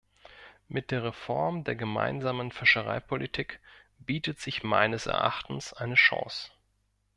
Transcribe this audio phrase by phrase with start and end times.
[0.67, 3.59] Mit der Reform der Gemeinsamen Fischereipolitik
[3.99, 6.49] bietet sich meines Erachtens eine Chance.